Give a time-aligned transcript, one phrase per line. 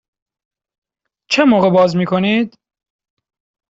[1.29, 2.57] چه موقع باز می کنید؟